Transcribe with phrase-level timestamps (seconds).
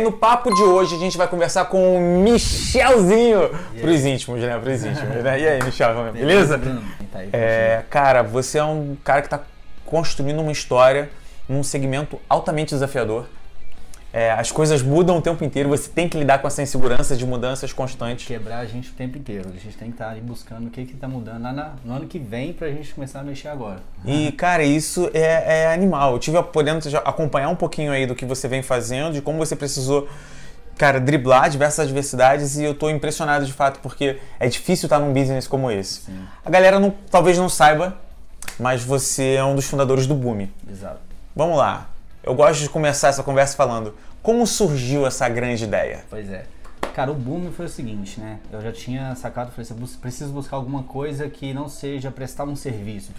[0.00, 3.50] aí, no papo de hoje, a gente vai conversar com o Michelzinho.
[3.80, 4.58] Pros íntimos, né?
[4.58, 5.40] Pros íntimos, né?
[5.40, 6.58] E aí, Michel, beleza?
[7.12, 9.40] Tá É, cara, você é um cara que tá
[9.84, 11.10] construindo uma história
[11.48, 13.26] num segmento altamente desafiador.
[14.12, 17.24] É, as coisas mudam o tempo inteiro, você tem que lidar com essa insegurança de
[17.24, 18.26] mudanças constantes.
[18.26, 19.48] Quebrar a gente o tempo inteiro.
[19.48, 22.06] A gente tem que estar ali buscando o que está mudando lá na- no ano
[22.06, 23.78] que vem pra gente começar a mexer agora.
[24.04, 26.14] E, cara, isso é, é animal.
[26.14, 29.38] Eu tive a podendo acompanhar um pouquinho aí do que você vem fazendo, de como
[29.38, 30.08] você precisou,
[30.76, 35.12] cara, driblar diversas adversidades e eu tô impressionado de fato, porque é difícil estar num
[35.12, 36.00] business como esse.
[36.06, 36.18] Sim.
[36.44, 37.96] A galera não, talvez não saiba,
[38.58, 40.48] mas você é um dos fundadores do Boom.
[40.68, 40.98] Exato.
[41.36, 41.89] Vamos lá.
[42.22, 46.04] Eu gosto de começar essa conversa falando como surgiu essa grande ideia.
[46.10, 46.44] Pois é.
[46.94, 48.40] Cara, o boom foi o seguinte, né?
[48.52, 52.56] Eu já tinha sacado, falei assim, preciso buscar alguma coisa que não seja prestar um
[52.56, 53.12] serviço.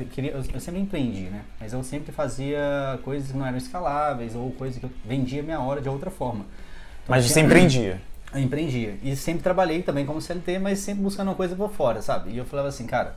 [0.53, 1.41] Eu, sempre empreendi, né?
[1.59, 5.59] Mas eu sempre fazia coisas que não eram escaláveis ou coisas que eu vendia minha
[5.59, 6.41] hora de outra forma.
[7.03, 8.01] Então, Mas você tinha- empreendia.
[8.33, 8.95] Eu empreendia.
[9.01, 12.31] E sempre trabalhei também como CLT, mas sempre buscando uma coisa por fora, sabe?
[12.31, 13.15] E eu falava assim, cara,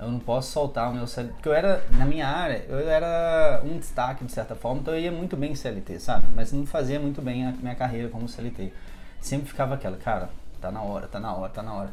[0.00, 1.34] eu não posso soltar o meu CLT.
[1.34, 5.00] Porque eu era, na minha área, eu era um destaque de certa forma, então eu
[5.00, 6.26] ia muito bem em CLT, sabe?
[6.34, 8.72] Mas não fazia muito bem a minha carreira como CLT.
[9.20, 11.90] Sempre ficava aquela, cara, tá na hora, tá na hora, tá na hora.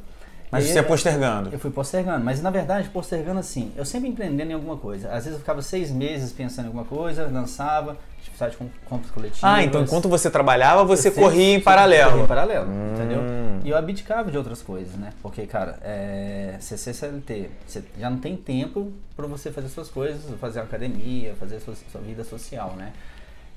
[0.51, 1.49] Mas E você é postergando.
[1.51, 5.09] eu fui postergando, mas na verdade, postergando assim, eu sempre empreendendo em alguma coisa.
[5.09, 7.97] Às vezes eu ficava seis meses pensando em alguma coisa, lançava,
[8.37, 9.43] site de com- compras coletivas.
[9.43, 12.09] Ah, então enquanto você trabalhava, você sempre- corria em paralelo.
[12.11, 12.93] corria em paralelo, Hum.
[12.93, 13.19] entendeu?
[13.65, 15.09] E eu abdicava de outras coisas, né?
[15.23, 19.89] Porque, cara, é, você ser CLT, você já não tem tempo pra você fazer suas
[19.89, 22.93] coisas, fazer academia, fazer sua, sua vida social, né?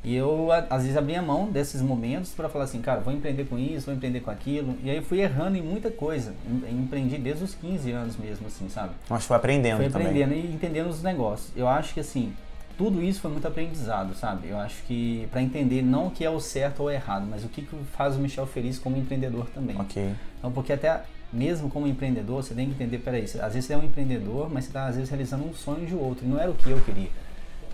[0.03, 3.59] E eu, às vezes, abria mão desses momentos pra falar assim, cara, vou empreender com
[3.59, 4.75] isso, vou empreender com aquilo.
[4.83, 6.35] E aí eu fui errando em muita coisa.
[6.49, 8.93] Em- Empreendi desde os 15 anos mesmo, assim, sabe?
[9.11, 10.07] Mas foi aprendendo Foi também.
[10.09, 11.53] aprendendo e entendendo os negócios.
[11.55, 12.33] Eu acho que assim,
[12.79, 14.49] tudo isso foi muito aprendizado, sabe?
[14.49, 17.45] Eu acho que para entender não o que é o certo ou o errado, mas
[17.45, 19.79] o que, que faz o Michel feliz como empreendedor também.
[19.79, 20.15] Ok.
[20.39, 23.77] Então, porque até mesmo como empreendedor, você tem que entender, peraí, às vezes você é
[23.77, 26.51] um empreendedor, mas você está às vezes realizando um sonho de outro, e não era
[26.51, 27.09] o que eu queria.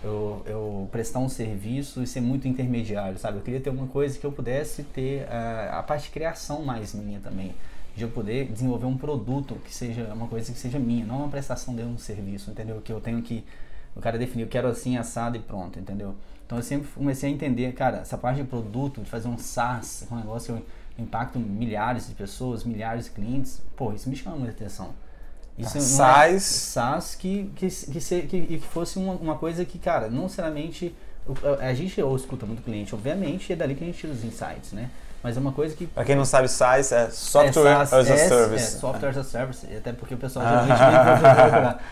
[0.03, 3.37] Eu, eu prestar um serviço e ser muito intermediário, sabe?
[3.37, 6.93] Eu queria ter uma coisa que eu pudesse ter ah, a parte de criação mais
[6.93, 7.53] minha também.
[7.95, 11.29] De eu poder desenvolver um produto que seja uma coisa que seja minha, não uma
[11.29, 12.79] prestação de um serviço, entendeu?
[12.81, 13.43] Que eu tenho que.
[13.95, 16.13] O cara definiu, eu quero assim, assado e pronto, entendeu?
[16.45, 20.07] Então eu sempre comecei a entender, cara, essa parte de produto, de fazer um SaaS,
[20.11, 20.65] um negócio que eu
[21.03, 24.93] impacto milhares de pessoas, milhares de clientes, pô, isso me chama muita atenção.
[25.57, 26.43] Isso é- SaaS.
[26.43, 30.93] SaaS que, que, que, se- que, fosse uma, uma coisa que, cara, não necessariamente.
[31.27, 34.13] o- A gente ou escuta muito cliente, obviamente, e é dali que a gente tira
[34.13, 34.89] os insights, né?
[35.23, 35.87] Mas é uma coisa que.
[35.87, 38.63] Pra quem não sabe, SaaS é Software é as a é- Service.
[38.75, 41.83] É, software as a Service, até porque o pessoal geralmente nem procurar.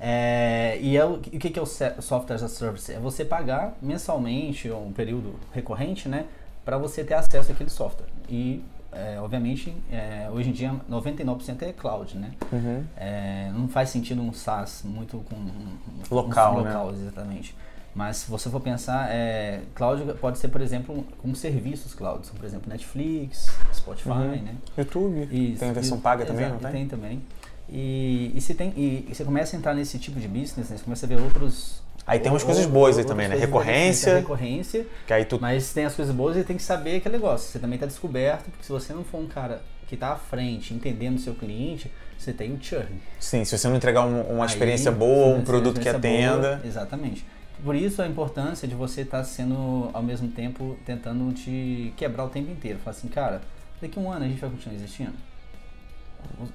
[0.00, 2.92] É, e é o, o que, que é o Software as a Service?
[2.92, 6.24] É você pagar mensalmente, ou um período recorrente, né?
[6.64, 8.06] Para você ter acesso àquele software.
[8.28, 8.62] E,
[8.92, 12.30] é, obviamente, é, hoje em dia 99% é cloud, né?
[12.52, 12.84] Uhum.
[12.96, 15.76] É, não faz sentido um SaaS muito com um-
[16.10, 16.68] Local, um né?
[16.72, 17.54] local exatamente.
[17.94, 22.44] Mas se você for pensar, é, cloud pode ser, por exemplo, como serviços cloud, por
[22.44, 24.42] exemplo, Netflix, Spotify, Uhum.
[24.42, 24.54] né?
[24.76, 25.28] YouTube.
[25.30, 26.80] Isso, tem a versão paga também, exato, não tem?
[26.80, 27.22] Tem também.
[27.68, 30.76] E, e, você tem, e, e você começa a entrar nesse tipo de business, né?
[30.78, 31.82] você começa a ver outros.
[32.08, 33.36] Aí tem umas coisas boas aí também, né?
[33.36, 34.16] Recorrência.
[34.16, 34.86] Recorrência.
[35.06, 35.38] Que aí tu.
[35.40, 37.50] Mas tem as coisas boas e tem que saber aquele negócio.
[37.50, 40.72] Você também está descoberto, porque se você não for um cara que está à frente,
[40.74, 42.88] entendendo o seu cliente, você tem o churn.
[43.20, 46.48] Sim, se você não entregar um- uma Aí, experiência boa, um produto que experiência boa,
[46.54, 46.66] atenda.
[46.66, 47.26] exatamente.
[47.62, 52.28] Por isso a importância de você estar sendo, ao mesmo tempo, tentando te quebrar o
[52.28, 52.78] tempo inteiro.
[52.78, 53.40] Falar assim, cara,
[53.82, 55.12] daqui a um ano a gente vai continuar existindo?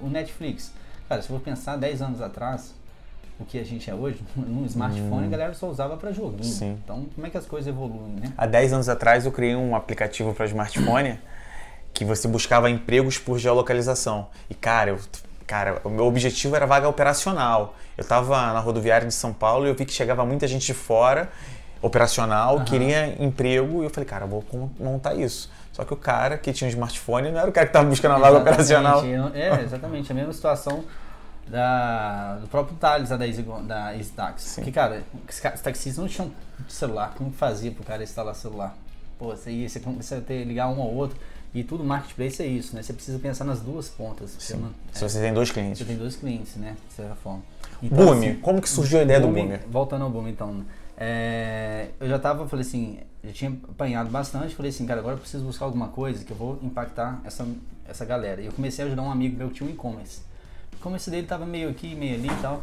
[0.00, 0.72] O, o Netflix,
[1.08, 2.74] cara, se eu for pensar 10 anos atrás,
[3.38, 6.40] o que a gente é hoje, num smartphone a galera só usava para joguinho.
[6.40, 6.42] Hum.
[6.42, 6.78] Sim.
[6.84, 8.32] Então, como é que as coisas evoluem, né?
[8.36, 11.18] Há 10 anos atrás eu criei um aplicativo para smartphone
[11.92, 14.26] que você buscava empregos por geolocalização.
[14.50, 14.98] E cara, eu,
[15.46, 17.76] cara, o meu objetivo era vaga operacional.
[17.96, 20.74] Eu estava na rodoviária de São Paulo e eu vi que chegava muita gente de
[20.74, 21.30] fora,
[21.80, 22.64] operacional, Aham.
[22.64, 24.44] queria emprego e eu falei, cara, eu vou
[24.80, 25.50] montar isso.
[25.72, 28.14] Só que o cara que tinha um smartphone não era o cara que estava buscando
[28.14, 29.02] a vaga operacional.
[29.34, 30.10] É, exatamente.
[30.10, 30.84] A mesma situação
[31.48, 34.12] da, do próprio Thales, da Easy, da Easy.
[34.56, 36.30] Porque, cara, os taxistas não tinham
[36.68, 37.14] celular.
[37.16, 38.76] Como que fazia pro cara instalar celular?
[39.18, 41.16] Pô, você ia, você precisa ter, ligar um ao outro.
[41.54, 42.82] E tudo marketplace é isso, né?
[42.82, 44.30] Você precisa pensar nas duas pontas.
[44.30, 44.60] Você, Sim.
[44.60, 45.86] não- Se é, você tem dois você clientes.
[45.86, 46.76] tem dois clientes, né?
[46.88, 47.42] De certa forma.
[47.80, 49.58] Boom, assim, como que surgiu a ideia do Boom, Boom?
[49.70, 50.64] Voltando ao Boom, então.
[50.96, 54.52] é, eu já tava, falei assim, já tinha apanhado bastante.
[54.56, 57.46] Falei assim, cara, agora eu preciso buscar alguma coisa que eu vou impactar essa,
[57.88, 58.40] essa galera.
[58.40, 60.22] E eu comecei a ajudar um amigo meu que tinha um e-commerce.
[60.84, 62.62] O e-commerce dele tava meio aqui, meio ali e tal.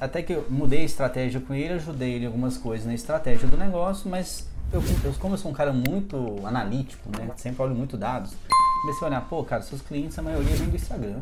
[0.00, 3.46] Até que eu mudei a estratégia com ele, ajudei ele em algumas coisas na estratégia
[3.46, 7.30] do negócio, mas eu, eu, como eu sou um cara muito analítico, né?
[7.36, 8.32] Sempre olho muito dados.
[8.80, 11.20] Comecei a olhar, pô, cara, seus clientes, a maioria vem do Instagram.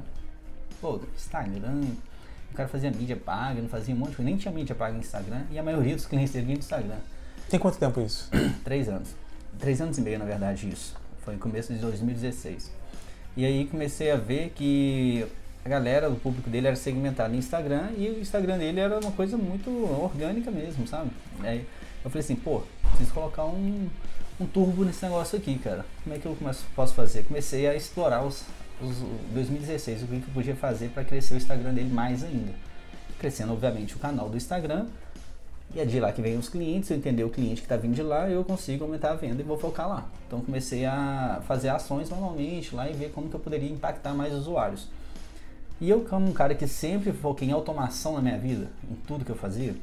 [0.80, 1.82] Pô, Instagram,
[2.52, 4.92] o cara fazia mídia paga, não fazia um monte de coisa, nem tinha mídia paga
[4.92, 6.98] no Instagram, e a maioria dos clientes dele vinha do Instagram.
[7.50, 8.30] Tem quanto tempo isso?
[8.62, 9.08] Três anos.
[9.58, 10.94] Três anos e meio, na verdade, isso.
[11.24, 12.70] Foi no começo de 2016.
[13.36, 15.26] E aí comecei a ver que
[15.64, 19.12] a galera, o público dele era segmentado no Instagram e o Instagram dele era uma
[19.12, 19.70] coisa muito
[20.00, 21.10] orgânica mesmo, sabe?
[21.40, 21.66] Aí
[22.04, 23.88] eu falei assim, pô, preciso colocar um,
[24.40, 25.84] um turbo nesse negócio aqui, cara.
[26.02, 27.24] Como é que eu começo, posso fazer?
[27.24, 28.44] Comecei a explorar os,
[28.80, 28.96] os
[29.34, 32.52] 2016, o que eu podia fazer para crescer o Instagram dele mais ainda.
[33.18, 34.86] Crescendo, obviamente, o canal do Instagram.
[35.74, 37.94] E é de lá que vem os clientes, eu entender o cliente que está vindo
[37.94, 40.06] de lá, eu consigo aumentar a venda e vou focar lá.
[40.26, 44.32] Então comecei a fazer ações normalmente lá e ver como que eu poderia impactar mais
[44.32, 44.88] usuários.
[45.80, 49.24] E eu, como um cara que sempre foquei em automação na minha vida, em tudo
[49.24, 49.74] que eu fazia,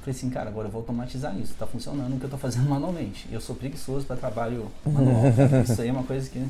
[0.00, 1.52] falei assim, cara, agora eu vou automatizar isso.
[1.52, 3.26] Está funcionando o que eu estou fazendo manualmente.
[3.30, 5.22] Eu sou preguiçoso para trabalho manual.
[5.62, 6.44] isso aí é uma coisa que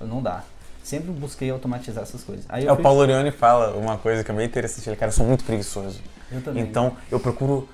[0.00, 0.44] não dá.
[0.82, 2.44] Sempre busquei automatizar essas coisas.
[2.48, 4.88] Aí é, o Paulo Orione fala uma coisa que é bem interessante.
[4.88, 6.00] Ele, cara, eu sou muito preguiçoso.
[6.30, 6.62] Eu também.
[6.62, 7.68] Então, eu procuro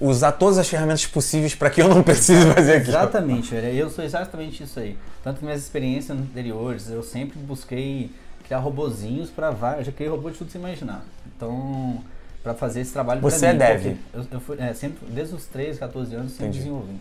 [0.00, 2.96] usar todas as ferramentas possíveis para que eu não precise fazer aquilo.
[2.96, 4.96] Exatamente, eu sou exatamente isso aí.
[5.22, 8.10] Tanto que minhas experiências anteriores, eu sempre busquei
[8.44, 11.04] criar robozinhos para vários, já criei robô de tudo se imaginar.
[11.36, 12.02] Então,
[12.42, 13.96] para fazer esse trabalho Você mim, é dev?
[14.12, 16.58] Eu, eu fui, é, sempre, desde os 13, 14 anos, sempre Entendi.
[16.58, 16.94] desenvolvi.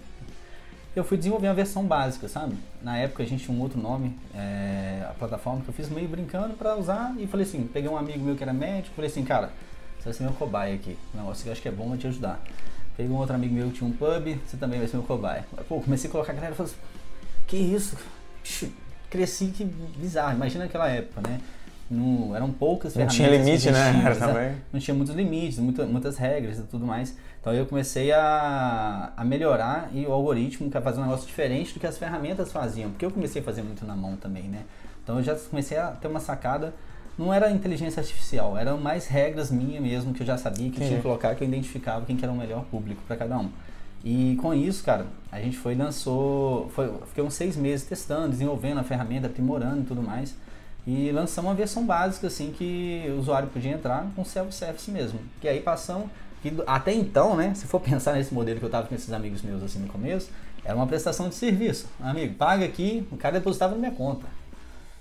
[0.95, 2.55] Eu fui desenvolver uma versão básica, sabe?
[2.81, 6.07] Na época a gente tinha um outro nome, é, a plataforma que eu fiz meio
[6.07, 9.23] brincando para usar e falei assim, peguei um amigo meu que era médico, falei assim,
[9.23, 9.51] cara,
[9.97, 11.97] você vai ser meu cobaia aqui, um negócio que eu acho que é bom, vai
[11.97, 12.39] te ajudar.
[12.95, 15.45] Peguei um outro amigo meu que tinha um pub, você também vai ser meu cobaia.
[15.67, 16.81] Pô, comecei a colocar a galera e falei assim,
[17.47, 17.97] que isso?
[19.13, 21.39] Cresci que bizarro, imagina aquela época, né?
[21.87, 24.01] Não, eram poucas Não tinha limite, né?
[24.03, 24.55] Era também.
[24.73, 27.15] Não tinha muitos limites, muita, muitas regras e tudo mais.
[27.39, 31.79] Então eu comecei a, a melhorar e o algoritmo quer fazer um negócio diferente do
[31.79, 34.63] que as ferramentas faziam, porque eu comecei a fazer muito na mão também, né?
[35.03, 36.73] Então eu já comecei a ter uma sacada
[37.15, 40.87] não era inteligência artificial, eram mais regras minhas mesmo que eu já sabia que Sim.
[40.87, 43.51] tinha que colocar, que eu identificava quem que era o melhor público para cada um.
[44.03, 48.79] E com isso, cara, a gente foi lançou, foi, fiquei uns seis meses testando, desenvolvendo
[48.79, 50.35] a ferramenta, aprimorando e tudo mais.
[50.85, 55.19] E lançamos uma versão básica, assim, que o usuário podia entrar com self-service mesmo.
[55.39, 56.09] Que aí passamos,
[56.41, 59.41] que até então, né, se for pensar nesse modelo que eu tava com esses amigos
[59.41, 60.29] meus, assim, no começo,
[60.65, 61.87] era uma prestação de serviço.
[62.01, 64.25] Amigo, paga aqui, o cara depositava na minha conta.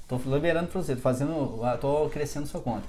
[0.07, 2.85] Tô liberando para você, tô fazendo, tô crescendo sua conta.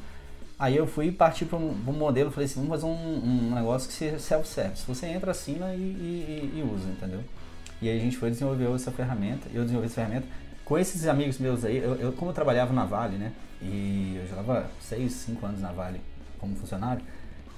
[0.64, 3.86] Aí eu fui partir para um, um, modelo, falei assim, vamos fazer um, um negócio
[3.86, 4.86] que seja self-service.
[4.88, 7.20] Você entra, assina e, e, e, usa, entendeu?
[7.82, 10.26] E aí a gente foi desenvolver essa ferramenta, eu desenvolvi essa ferramenta
[10.64, 13.34] com esses amigos meus aí, eu, eu como eu trabalhava na Vale, né?
[13.62, 16.00] E eu já estava 6, 5 anos na Vale
[16.40, 17.04] como funcionário,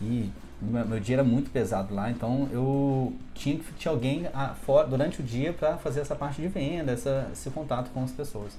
[0.01, 4.55] e meu, meu, dia era muito pesado lá, então eu tinha que ter alguém a,
[4.55, 8.11] for, durante o dia para fazer essa parte de venda, essa, esse contato com as
[8.11, 8.53] pessoas.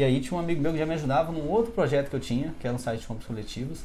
[0.00, 2.20] E aí tinha um amigo meu que já me ajudava num outro projeto que eu
[2.20, 3.80] tinha, que era um site de compras coletivos,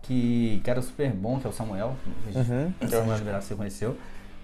[0.00, 1.96] que, que era super bom, que é o Samuel,
[2.32, 2.72] uhum.
[2.80, 3.96] o Samuel Liberado você conheceu.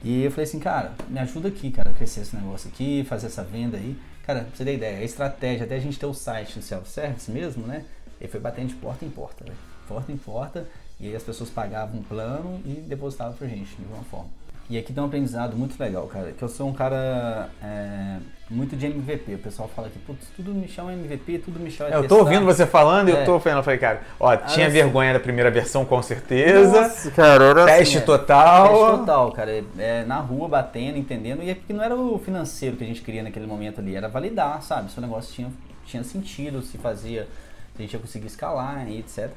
[0.02, 3.28] E eu falei assim, cara, me ajuda aqui, cara, a crescer esse negócio aqui, fazer
[3.28, 3.96] essa venda aí.
[4.24, 7.30] Cara, pra você ter ideia, a estratégia, até a gente ter o site do self-service
[7.30, 7.84] mesmo, né?
[8.20, 9.54] Ele foi batendo de porta em porta, né?
[9.86, 10.66] Porta em porta,
[10.98, 14.28] e aí as pessoas pagavam um plano e depositavam pra gente, de alguma forma.
[14.68, 18.16] E aqui tem um aprendizado muito legal, cara, que eu sou um cara é,
[18.50, 19.34] muito de MVP.
[19.34, 22.18] O pessoal fala que, putz, tudo me chama MVP, tudo me chama é, Eu tô
[22.18, 23.20] ouvindo você falando e é.
[23.20, 26.80] eu tô falando, eu falei, cara, ó, ah, tinha vergonha da primeira versão com certeza.
[26.80, 28.68] Nossa, cara, era Teste assim, total.
[28.68, 29.52] Teste total, cara.
[29.52, 31.44] É, é, na rua, batendo, entendendo.
[31.44, 34.08] E é porque não era o financeiro que a gente queria naquele momento ali, era
[34.08, 34.90] validar, sabe?
[34.90, 35.48] Se o negócio tinha,
[35.84, 37.28] tinha sentido, se fazia,
[37.76, 39.30] se a gente ia conseguir escalar e etc.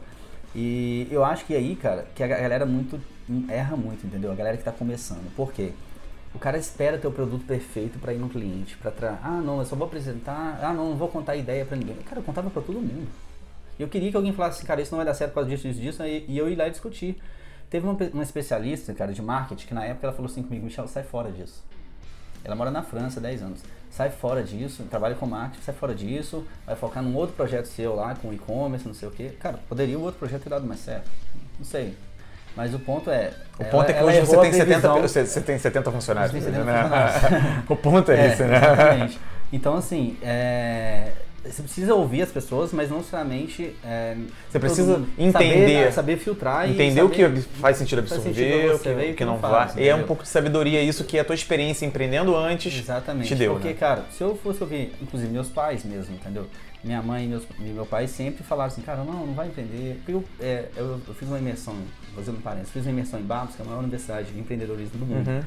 [0.56, 3.00] E eu acho que aí, cara, que a galera muito
[3.50, 4.32] erra muito, entendeu?
[4.32, 5.34] A galera que está começando.
[5.36, 5.74] Por quê?
[6.34, 9.20] O cara espera ter o produto perfeito para ir no cliente, para tra...
[9.24, 11.96] ah, não, eu só vou apresentar, ah, não, não vou contar ideia para ninguém.
[11.98, 13.08] Cara, eu contava para todo mundo.
[13.80, 15.80] Eu queria que alguém falasse cara, isso não vai dar certo por causa disso, disso,
[15.80, 17.18] disso, e eu ir lá e discutir.
[17.70, 20.88] Teve uma, uma especialista, cara, de marketing, que na época ela falou assim comigo, Michel,
[20.88, 21.64] sai fora disso.
[22.44, 23.64] Ela mora na França há 10 anos.
[23.90, 27.96] Sai fora disso, trabalha com marketing, sai fora disso, vai focar num outro projeto seu
[27.96, 29.34] lá, com e-commerce, não sei o quê.
[29.40, 31.10] Cara, poderia o outro projeto ter dado mais certo.
[31.58, 31.96] Não sei.
[32.60, 33.32] Mas o ponto é.
[33.58, 36.34] O ponto ela, é que hoje você tem, 70, você, você tem 70 funcionários.
[36.34, 36.82] Tem 70 né?
[36.82, 37.64] funcionários.
[37.70, 38.58] o ponto é, é esse, né?
[38.58, 39.20] Exatamente.
[39.54, 41.14] Então, assim, é,
[41.52, 43.76] você precisa ouvir as pessoas, mas não necessariamente.
[43.84, 44.16] É,
[44.50, 45.80] você precisa entender.
[45.80, 47.28] Saber, saber filtrar Entender o que
[47.60, 49.72] faz sentido absorver, o que, que não vai.
[49.78, 53.28] E é um pouco de sabedoria isso que a tua experiência empreendendo antes Exatamente.
[53.28, 53.54] te deu.
[53.54, 53.74] Porque, né?
[53.74, 56.46] cara, se eu fosse ouvir, inclusive meus pais mesmo, entendeu?
[56.84, 60.00] Minha mãe e, meus, e meu pai sempre falaram assim, cara, não, não vai empreender.
[60.08, 61.76] Eu, é, eu, eu fiz uma imersão,
[62.16, 65.06] fazendo parênteses, fiz uma imersão em Babos, que é a maior universidade de empreendedorismo do
[65.06, 65.30] mundo.
[65.30, 65.42] Uhum.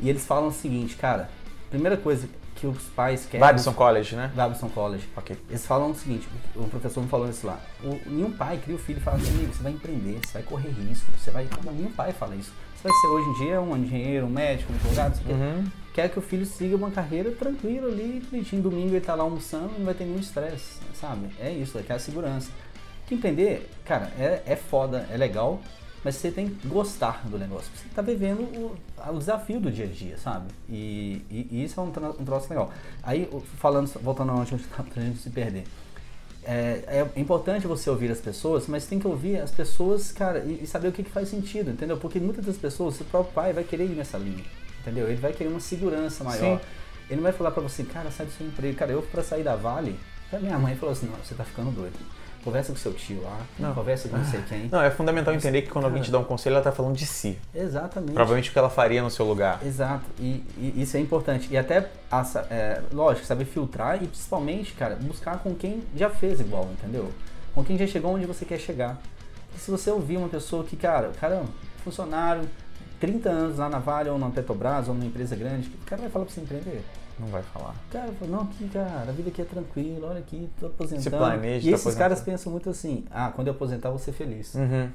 [0.00, 1.28] E eles falam o seguinte, cara,
[1.70, 2.28] primeira coisa
[2.72, 3.40] que os pais querem.
[3.40, 4.32] Babson College, né?
[4.34, 5.08] Babson College.
[5.16, 5.36] Ok.
[5.48, 7.60] Eles falam o seguinte: o professor me falou isso lá.
[7.82, 10.70] O, nenhum pai cria o filho e fala assim, você vai empreender, você vai correr
[10.70, 11.48] risco, você vai.
[11.72, 12.52] Nenhum pai fala isso.
[12.76, 15.64] Você vai ser hoje em dia um engenheiro, um médico, um advogado, não uhum.
[15.94, 18.62] Quer que o filho siga uma carreira tranquila ali, bonitinho.
[18.62, 21.28] Domingo ele tá lá almoçando, não vai ter nenhum estresse, sabe?
[21.38, 22.50] É isso, é que é a segurança.
[23.06, 25.60] Que empreender, cara, é, é foda, é legal,
[26.04, 27.70] mas você tem que gostar do negócio.
[27.74, 28.76] Você está vivendo o,
[29.08, 30.48] o, desafio do dia a dia, sabe?
[30.68, 32.70] E, e, e isso é um, um troço legal.
[33.02, 35.64] Aí, falando, voltando a onde tá, pra gente se perder.
[36.46, 40.62] É, é, importante você ouvir as pessoas, mas tem que ouvir as pessoas, cara, e,
[40.62, 41.96] e saber o que, que, faz sentido, entendeu?
[41.96, 44.44] Porque muitas das pessoas, o próprio pai vai querer ir nessa linha,
[44.82, 45.08] entendeu?
[45.08, 46.60] Ele vai querer uma segurança maior.
[46.60, 46.66] Sim.
[47.08, 48.76] Ele não vai falar para você, cara, sai do seu emprego.
[48.76, 49.98] Cara, eu para sair da Vale,
[50.30, 51.96] a minha mãe falou assim, não, você tá ficando doido
[52.44, 53.74] conversa com seu tio lá, não.
[53.74, 54.68] conversa com não sei quem.
[54.68, 57.06] Não, é fundamental entender que quando alguém te dá um conselho, ela está falando de
[57.06, 57.38] si.
[57.54, 58.12] Exatamente.
[58.12, 59.60] Provavelmente o que ela faria no seu lugar.
[59.64, 61.48] Exato, e, e isso é importante.
[61.50, 61.90] E até,
[62.50, 67.10] é, lógico, saber filtrar e principalmente, cara, buscar com quem já fez igual, entendeu?
[67.54, 69.00] Com quem já chegou onde você quer chegar.
[69.56, 71.48] E se você ouvir uma pessoa que, cara, caramba,
[71.82, 72.48] funcionário,
[73.00, 76.10] 30 anos lá na Vale ou na Petrobras ou numa empresa grande, o cara vai
[76.10, 76.82] falar para você empreender.
[77.18, 77.74] Não vai falar.
[77.90, 81.02] Cara, não, aqui, cara, a vida aqui é tranquila, olha aqui, tô aposentando.
[81.02, 84.00] Se planeja, e tá esses caras pensam muito assim, ah, quando eu aposentar eu vou
[84.00, 84.54] ser feliz.
[84.54, 84.90] Uhum.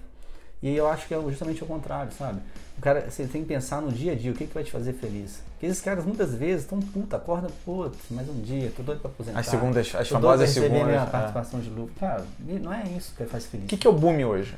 [0.62, 2.42] E eu acho que é justamente o contrário, sabe?
[2.78, 4.72] O cara, você tem que pensar no dia a dia, o que, que vai te
[4.72, 5.42] fazer feliz.
[5.52, 9.10] Porque esses caras muitas vezes estão puta, acorda, putz, mais um dia, tô doido pra
[9.10, 9.40] aposentar.
[9.40, 10.86] As segundas, as famosas segundas.
[10.86, 11.06] minha é.
[11.06, 11.94] participação de lucro.
[11.98, 13.66] Cara, não é isso que faz feliz.
[13.66, 14.56] O que, que é o Boom hoje?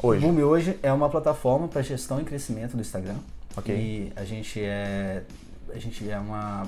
[0.00, 0.24] hoje?
[0.24, 3.16] O Boom hoje é uma plataforma para gestão e crescimento do Instagram.
[3.56, 3.74] Ok.
[3.74, 5.24] E a gente é,
[5.74, 6.66] a gente é uma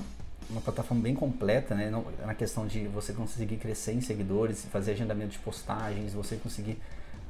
[0.49, 1.91] uma plataforma bem completa, né?
[2.25, 6.77] na questão de você conseguir crescer em seguidores, fazer agendamento de postagens, você conseguir.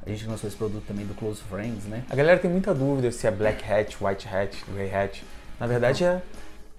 [0.04, 2.04] A gente lançou esse produto também do Close Friends, né?
[2.08, 5.24] A galera tem muita dúvida se é Black Hat, White Hat, Grey Hat.
[5.58, 6.22] Na verdade é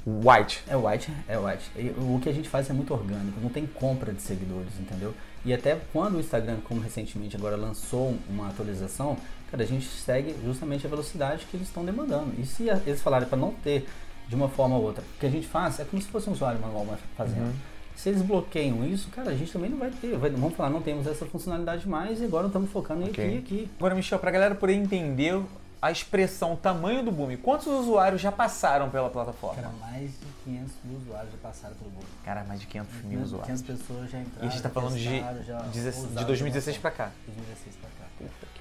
[0.06, 0.64] White.
[0.70, 1.72] É White, é White.
[1.76, 5.14] E o que a gente faz é muito orgânico, não tem compra de seguidores, entendeu?
[5.44, 9.18] E até quando o Instagram, como recentemente agora lançou uma atualização,
[9.52, 12.34] cara, a gente segue justamente a velocidade que eles estão demandando.
[12.40, 13.86] E se eles falarem para não ter
[14.28, 15.04] de uma forma ou outra.
[15.04, 17.48] O que a gente faz é como se fosse um usuário manual fazendo.
[17.48, 17.54] Uhum.
[17.96, 20.16] Se eles bloqueiam isso, cara, a gente também não vai ter.
[20.18, 23.26] Vai, vamos falar, não temos essa funcionalidade mais e agora estamos focando okay.
[23.26, 23.72] aqui e aqui.
[23.80, 25.42] Agora, Michel, para a galera poder entender
[25.82, 29.62] a expressão o tamanho do Boom, quantos usuários já passaram pela plataforma?
[29.62, 32.04] Cara, mais de 500 mil usuários já passaram pelo Boom.
[32.24, 33.62] Cara, mais de 500 mil usuários.
[33.62, 34.38] 500 pessoas já entraram.
[34.38, 37.12] E a gente está falando de, de 2016 para cá.
[37.26, 38.06] 2016 para cá.
[38.20, 38.57] Puta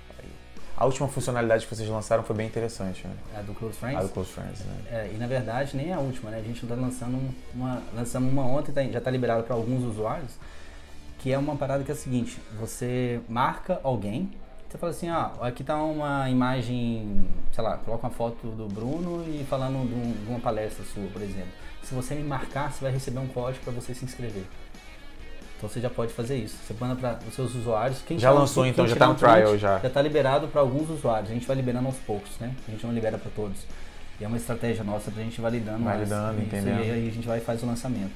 [0.77, 3.15] a última funcionalidade que vocês lançaram foi bem interessante, né?
[3.39, 3.99] A do Close Friends?
[3.99, 4.83] A do Close Friends, né?
[4.91, 6.39] É, e na verdade nem é a última, né?
[6.39, 7.19] A gente está lançando
[7.55, 10.33] uma, lançamos uma ontem, tá, já está liberado para alguns usuários,
[11.19, 14.31] que é uma parada que é a seguinte, você marca alguém,
[14.69, 19.25] você fala assim, ah, aqui está uma imagem, sei lá, coloca uma foto do Bruno
[19.27, 21.49] e falando de, um, de uma palestra sua, por exemplo.
[21.83, 24.43] Se você me marcar, você vai receber um código para você se inscrever.
[25.57, 26.57] Então você já pode fazer isso.
[26.67, 28.03] Você manda para os seus usuários.
[28.07, 29.79] Quem já lançou, quem, então quem já está no trial já.
[29.79, 31.31] Já está liberado para alguns usuários.
[31.31, 32.55] A gente vai liberando aos poucos, né?
[32.69, 33.59] A gente não libera para todos.
[34.21, 35.85] E é uma estratégia nossa para a gente validando.
[35.85, 36.85] Validando, entendendo.
[36.85, 38.13] E aí a gente vai e faz o lançamento.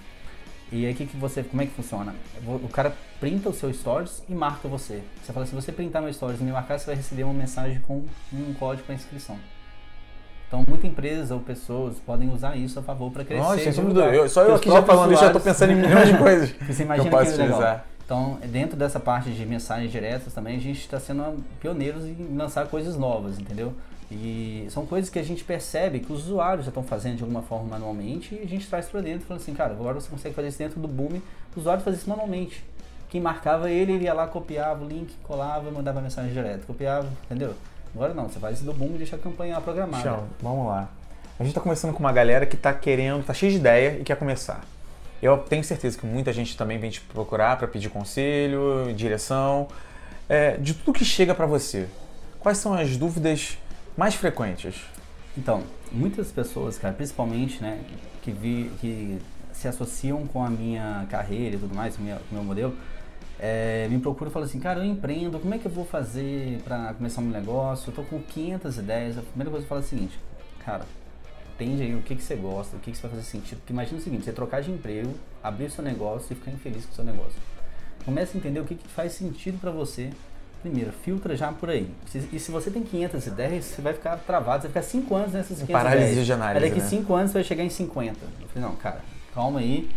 [0.73, 2.15] E aí que, que você, como é que funciona?
[2.47, 5.03] O cara printa o seu stories e marca você.
[5.23, 7.81] Você fala, se você printar meu stories e me marcar, você vai receber uma mensagem
[7.81, 9.37] com um código para inscrição.
[10.51, 13.41] Então, muitas empresas ou pessoas podem usar isso a favor para crescer.
[13.41, 14.07] Nossa, sem dúvida.
[14.07, 16.83] Eu, só eu aqui já falando isso, já estou pensando em milhões de coisas Você
[16.83, 17.87] imagina que eu posso que utilizar.
[18.05, 22.67] Então, dentro dessa parte de mensagens diretas também, a gente está sendo pioneiros em lançar
[22.67, 23.73] coisas novas, entendeu?
[24.11, 27.43] E são coisas que a gente percebe que os usuários já estão fazendo de alguma
[27.43, 30.49] forma manualmente e a gente traz para dentro falando assim, cara, agora você consegue fazer
[30.49, 31.21] isso dentro do Boom,
[31.55, 32.65] o usuário fazia isso manualmente.
[33.09, 37.55] Quem marcava ele, ele ia lá, copiava o link, colava, mandava mensagem direta, copiava, entendeu?
[37.95, 40.03] Agora não, você faz isso do boom e deixa a campanha programada.
[40.03, 40.89] Chão, vamos lá.
[41.39, 44.05] A gente está conversando com uma galera que está querendo, está cheia de ideia e
[44.05, 44.61] quer começar.
[45.23, 49.69] Eu tenho certeza que muita gente também vem te procurar para pedir conselho, direção.
[50.29, 51.89] É, de tudo que chega para você,
[52.39, 53.59] quais são as dúvidas
[53.97, 54.77] mais frequentes?
[55.37, 57.81] Então, muitas pessoas, cara, principalmente, né,
[58.23, 59.19] que, vi, que
[59.53, 62.75] se associam com a minha carreira e tudo mais, com o meu modelo,
[63.43, 66.61] é, me procura e fala assim, cara, eu empreendo, como é que eu vou fazer
[66.63, 67.91] para começar um negócio?
[67.91, 69.17] Eu tô com 500 ideias.
[69.17, 70.21] A primeira coisa que eu falo é a seguinte,
[70.63, 70.85] cara,
[71.55, 73.59] entende aí o que, que você gosta, o que, que você vai fazer sentido.
[73.59, 76.85] Porque imagina o seguinte, você trocar de emprego, abrir o seu negócio e ficar infeliz
[76.85, 77.39] com o seu negócio.
[78.05, 80.11] Comece a entender o que, que faz sentido para você.
[80.61, 81.91] Primeiro, filtra já por aí.
[82.31, 85.33] E se você tem 500 ideias, você vai ficar travado, você vai ficar 5 anos
[85.33, 86.27] nessas 500 Parálise ideias.
[86.27, 86.89] de análise, Aí daqui né?
[86.89, 88.19] 5 anos você vai chegar em 50.
[88.43, 89.01] Eu falei, não, cara,
[89.35, 89.89] calma aí,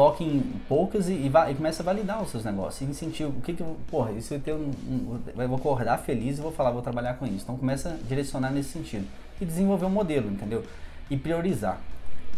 [0.00, 2.88] foque em poucas e, e, e comece a validar os seus negócios.
[2.88, 6.40] Incentivo, o que que porra, isso eu, tenho um, um, eu vou acordar feliz e
[6.40, 7.42] vou falar, vou trabalhar com isso.
[7.42, 9.06] Então começa a direcionar nesse sentido.
[9.38, 10.64] E desenvolver um modelo, entendeu?
[11.10, 11.78] E priorizar.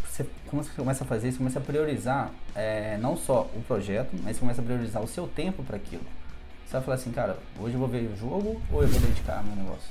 [0.04, 4.10] você, como você começa a fazer isso, começa a priorizar é, não só o projeto,
[4.24, 6.02] mas começa a priorizar o seu tempo para aquilo.
[6.66, 9.40] Você vai falar assim, cara, hoje eu vou ver o jogo ou eu vou dedicar
[9.44, 9.88] meu negócio?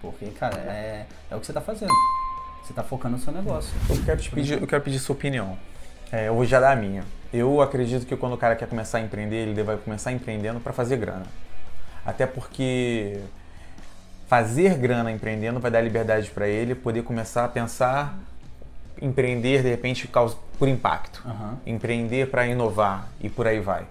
[0.00, 1.92] Porque, cara, é, é o que você está fazendo.
[2.62, 3.74] Você está focando no seu negócio.
[3.90, 5.58] Eu quero, te pedir, eu quero pedir sua opinião.
[6.14, 7.02] É, eu vou já dar a minha.
[7.32, 10.72] Eu acredito que quando o cara quer começar a empreender, ele vai começar empreendendo para
[10.72, 11.26] fazer grana.
[12.06, 13.18] Até porque
[14.28, 18.16] fazer grana empreendendo vai dar liberdade para ele poder começar a pensar
[19.02, 20.08] empreender de repente
[20.56, 21.56] por impacto, uhum.
[21.66, 23.84] empreender para inovar e por aí vai.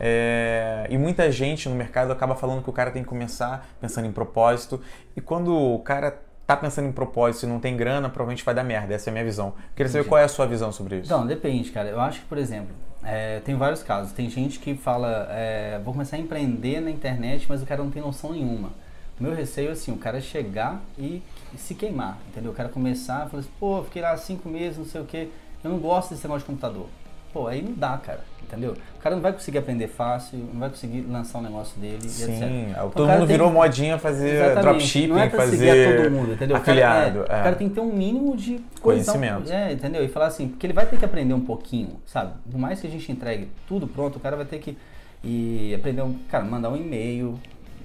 [0.00, 4.08] É, e muita gente no mercado acaba falando que o cara tem que começar pensando
[4.08, 4.82] em propósito
[5.16, 8.64] e quando o cara tá pensando em propósito e não tem grana, provavelmente vai dar
[8.64, 8.94] merda.
[8.94, 9.54] Essa é a minha visão.
[9.74, 10.08] Queria saber Entendi.
[10.08, 11.06] qual é a sua visão sobre isso.
[11.06, 11.88] Então, depende, cara.
[11.88, 14.12] Eu acho que, por exemplo, é, tem vários casos.
[14.12, 17.90] Tem gente que fala, é, vou começar a empreender na internet, mas o cara não
[17.90, 18.70] tem noção nenhuma.
[19.18, 21.22] O meu receio é assim, o cara chegar e,
[21.54, 22.50] e se queimar, entendeu?
[22.50, 25.28] O cara começar e falar assim, pô, fiquei lá cinco meses, não sei o quê,
[25.62, 26.88] eu não gosto desse negócio de computador.
[27.34, 28.76] Pô, aí não dá, cara, entendeu?
[28.96, 32.08] O cara não vai conseguir aprender fácil, não vai conseguir lançar o um negócio dele
[32.08, 32.48] Sim, etc.
[32.70, 33.54] Então, todo mundo virou que...
[33.54, 36.56] modinha fazer dropshipping, não é fazer todo mundo, entendeu?
[36.56, 37.22] afiliado.
[37.22, 37.40] O cara, é, é.
[37.40, 39.52] o cara tem que ter um mínimo de conhecimento.
[39.52, 40.04] É, entendeu?
[40.04, 42.34] E falar assim, porque ele vai ter que aprender um pouquinho, sabe?
[42.48, 44.78] Por mais que a gente entregue tudo pronto, o cara vai ter que
[45.24, 47.40] e aprender, um, cara, mandar um e-mail,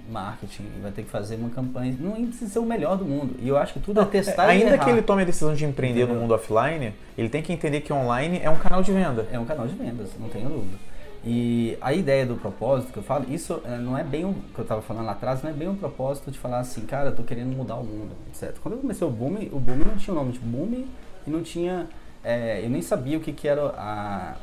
[0.10, 1.96] marketing, vai ter que fazer uma campanha.
[2.00, 3.36] Não precisa ser o melhor do mundo.
[3.39, 5.66] E eu acho que tudo é testar é, Ainda que ele tome a decisão de
[5.66, 6.16] empreender Entendeu?
[6.16, 9.28] no mundo offline, ele tem que entender que online é um canal de venda.
[9.32, 10.78] É um canal de vendas, não tenho dúvida.
[11.24, 14.60] E a ideia do propósito que eu falo, isso é, não é bem o que
[14.60, 17.16] eu estava falando lá atrás, não é bem um propósito de falar assim, cara, eu
[17.16, 18.56] tô querendo mudar o mundo, etc.
[18.62, 20.86] Quando eu comecei o Boom, o Boom não tinha o nome de Boom
[21.28, 21.88] e não tinha.
[22.24, 24.36] É, eu nem sabia o que, que era a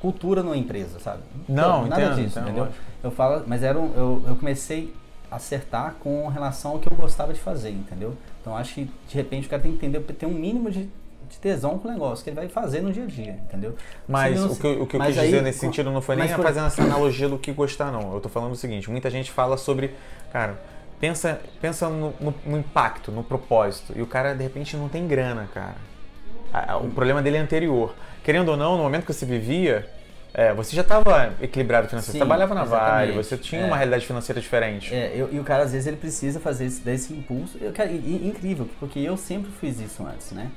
[0.00, 1.22] cultura numa empresa, sabe?
[1.48, 2.68] Não, nada entendo, disso, entendo, entendeu?
[3.04, 4.92] Eu falo, mas era um, eu, eu comecei
[5.32, 8.14] acertar com relação ao que eu gostava de fazer, entendeu?
[8.40, 10.84] Então acho que de repente o cara tem que entender, ter um mínimo de,
[11.28, 13.74] de tesão com o negócio que ele vai fazer no dia a dia, entendeu?
[14.06, 16.28] Mas o que, o que eu quis aí, dizer nesse com, sentido não foi nem
[16.28, 16.44] foi...
[16.44, 18.12] fazendo essa analogia do que gostar, não.
[18.12, 19.94] Eu tô falando o seguinte: muita gente fala sobre,
[20.32, 20.60] cara,
[21.00, 25.08] pensa, pensa no, no, no impacto, no propósito, e o cara de repente não tem
[25.08, 25.92] grana, cara.
[26.82, 27.94] O problema dele é anterior.
[28.22, 29.88] Querendo ou não, no momento que você vivia,
[30.34, 33.66] é, você já estava equilibrado financeiro, você trabalhava na Vale, você tinha é.
[33.66, 34.94] uma realidade financeira diferente.
[34.94, 37.58] É, eu, e o cara às vezes ele precisa fazer esse, desse impulso.
[37.60, 40.50] Eu, cara, e, incrível, porque eu sempre fiz isso antes, né?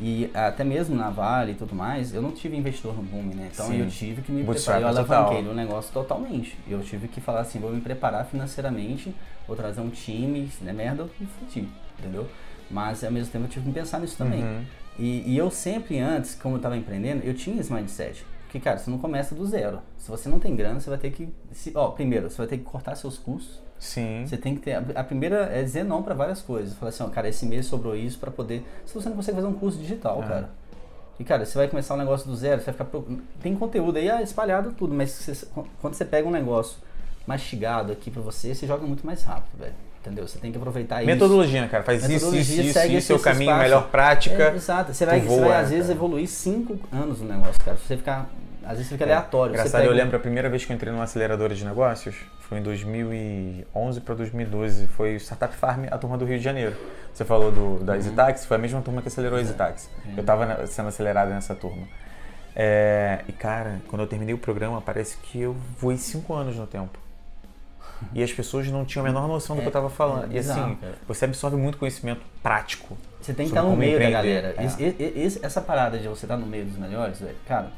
[0.00, 3.50] E até mesmo na Vale e tudo mais, eu não tive investidor no boom, né?
[3.52, 3.80] Então Sim.
[3.80, 4.82] eu tive que me preparar.
[4.82, 6.56] Eu alavanquei o negócio totalmente.
[6.68, 9.12] Eu tive que falar assim, vou me preparar financeiramente,
[9.48, 12.28] vou trazer um time, se der merda, eu fudi, entendeu?
[12.70, 14.44] Mas ao mesmo tempo eu tive que pensar nisso também.
[14.44, 14.64] Uhum.
[14.96, 18.24] E, e, eu sempre antes, como eu estava empreendendo, eu tinha esse mindset.
[18.48, 19.82] Porque, cara, você não começa do zero.
[19.98, 21.28] Se você não tem grana, você vai ter que.
[21.52, 23.60] Se, ó, primeiro, você vai ter que cortar seus custos.
[23.78, 24.24] Sim.
[24.26, 24.72] Você tem que ter.
[24.72, 26.72] A, primeira é dizer não para várias coisas.
[26.72, 28.64] Falar assim, ó, cara, esse mês sobrou isso para poder.
[28.86, 30.26] Se você não consegue fazer um curso digital, é.
[30.26, 30.50] cara.
[31.20, 33.00] E, cara, você vai começar um negócio do zero, você vai ficar.
[33.42, 35.46] Tem conteúdo aí ah, espalhado tudo, mas você,
[35.82, 36.78] quando você pega um negócio
[37.26, 39.74] mastigado aqui para você, você joga muito mais rápido, velho.
[40.08, 40.26] Entendeu?
[40.26, 41.70] Você tem que aproveitar Metodologia, isso.
[41.70, 41.84] cara.
[41.84, 43.62] Faz Metodologia, isso, isso, segue isso, seu caminho, espaço.
[43.62, 44.42] melhor prática.
[44.44, 44.94] É, exato.
[44.94, 47.76] Você vai, voa, você vai às vezes, evoluir cinco anos no negócio, cara.
[47.76, 48.30] Se você ficar
[48.64, 49.52] às vezes fica é, aleatório.
[49.52, 49.92] Engraçado, pega...
[49.92, 54.00] eu lembro a primeira vez que eu entrei numa aceleradora de negócios, foi em 2011
[54.02, 56.76] para 2012, foi o Startup Farm, a turma do Rio de Janeiro.
[57.12, 57.98] Você falou do, da uhum.
[57.98, 59.88] EasyTax, foi a mesma turma que acelerou a EasyTax.
[60.04, 60.12] Uhum.
[60.18, 61.88] Eu estava sendo acelerado nessa turma.
[62.54, 66.66] É, e cara, quando eu terminei o programa, parece que eu voei cinco anos no
[66.66, 66.98] tempo.
[68.14, 70.32] E as pessoas não tinham a menor noção do é, que eu estava falando.
[70.32, 70.94] É, e assim, cara.
[71.06, 72.96] você absorve muito conhecimento prático.
[73.20, 74.42] Você tem que estar no meio empreender.
[74.42, 74.54] da galera.
[74.56, 75.26] É.
[75.42, 77.70] essa parada de você estar no meio dos melhores, cara,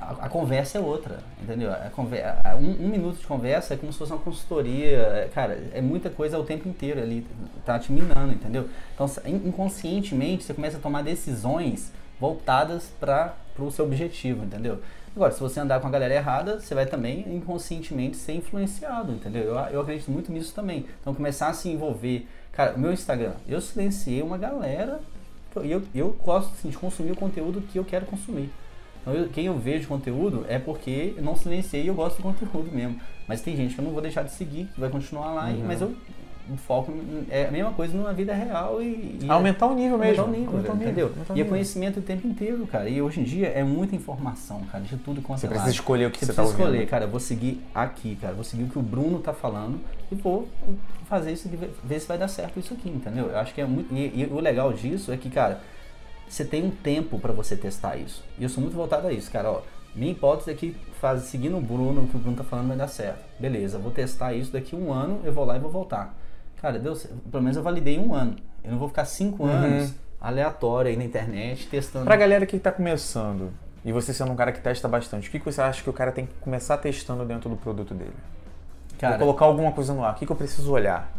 [0.00, 1.70] a, a, conversa é outra, entendeu?
[1.70, 5.60] A conversa, um, um, minuto de conversa é como se fosse uma consultoria, é, cara,
[5.74, 7.26] é muita coisa o tempo inteiro ali,
[7.64, 8.68] tá te minando, entendeu?
[8.94, 14.80] Então, inconscientemente, você começa a tomar decisões voltadas para o seu objetivo, entendeu?
[15.14, 19.42] Agora, se você andar com a galera errada, você vai também inconscientemente ser influenciado, entendeu?
[19.42, 20.86] Eu, eu acredito muito nisso também.
[21.00, 22.26] Então, começar a se envolver.
[22.52, 25.00] Cara, o meu Instagram, eu silenciei uma galera
[25.62, 28.50] e eu, eu gosto assim, de consumir o conteúdo que eu quero consumir.
[29.00, 32.22] Então, eu, quem eu vejo conteúdo é porque eu não silenciei e eu gosto do
[32.22, 33.00] conteúdo mesmo.
[33.26, 35.64] Mas tem gente que eu não vou deixar de seguir, que vai continuar lá, uhum.
[35.66, 35.94] mas eu
[36.52, 36.92] o foco
[37.30, 40.22] é a mesma coisa numa vida real e, e aumentar o nível mesmo.
[40.22, 41.06] Aumentar o nível, aumentar entendeu?
[41.06, 42.88] Aumentar e é conhecimento o tempo inteiro, cara.
[42.88, 46.06] E hoje em dia é muita informação, cara, de tudo quanto Você é precisa escolher
[46.06, 46.60] o que você, você tá ouvindo.
[46.60, 49.80] escolher, cara, eu vou seguir aqui, cara, vou seguir o que o Bruno tá falando
[50.10, 50.48] e vou
[51.06, 51.48] fazer isso,
[51.84, 53.26] ver se vai dar certo isso aqui, entendeu?
[53.26, 55.60] Eu acho que é muito e, e o legal disso é que, cara,
[56.28, 58.22] você tem um tempo para você testar isso.
[58.38, 59.50] E eu sou muito voltado a isso, cara.
[59.50, 59.62] Ó,
[59.94, 62.76] minha hipótese é que faz, seguindo o Bruno, o que o Bruno tá falando vai
[62.76, 63.24] dar certo.
[63.38, 66.14] Beleza, vou testar isso daqui um ano, eu vou lá e vou voltar.
[66.60, 66.94] Cara, deu,
[67.30, 68.36] pelo menos eu validei um ano.
[68.62, 69.50] Eu não vou ficar cinco uhum.
[69.50, 72.04] anos aleatória aí na internet, testando.
[72.04, 73.50] Pra galera que tá começando,
[73.84, 75.92] e você sendo um cara que testa bastante, o que, que você acha que o
[75.92, 78.14] cara tem que começar testando dentro do produto dele?
[78.98, 81.10] Cara, Vou colocar alguma coisa no ar, o que, que eu preciso olhar?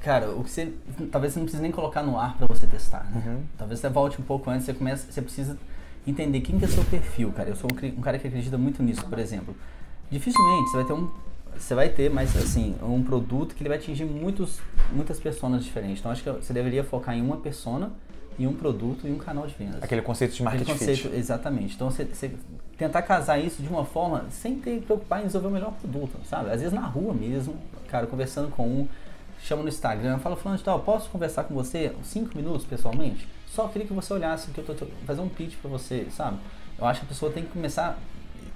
[0.00, 0.72] Cara, o que você.
[1.10, 3.22] Talvez você não precise nem colocar no ar para você testar, né?
[3.26, 3.42] Uhum.
[3.56, 5.10] Talvez você volte um pouco antes, você começa.
[5.10, 5.58] Você precisa
[6.06, 7.48] entender quem que é seu perfil, cara.
[7.48, 9.56] Eu sou um, um cara que acredita muito nisso, por exemplo.
[10.10, 11.10] Dificilmente você vai ter um.
[11.58, 14.60] Você vai ter, mas assim, um produto que ele vai atingir muitos,
[14.92, 16.00] muitas pessoas diferentes.
[16.00, 17.92] Então acho que você deveria focar em uma persona,
[18.38, 19.82] em um produto e um canal de vendas.
[19.82, 21.16] Aquele conceito de Aquele market conceito, fit.
[21.16, 21.74] exatamente.
[21.74, 22.30] Então você, você
[22.76, 26.18] tentar casar isso de uma forma sem ter que preocupar em desenvolver o melhor produto,
[26.28, 26.50] sabe?
[26.50, 27.56] Às vezes na rua mesmo,
[27.88, 28.88] cara, conversando com um,
[29.42, 33.26] chama no Instagram, fala, falando de tal, posso conversar com você cinco minutos pessoalmente?
[33.46, 36.36] Só queria que você olhasse que eu tô, tô fazer um pitch pra você, sabe?
[36.78, 37.98] Eu acho que a pessoa tem que começar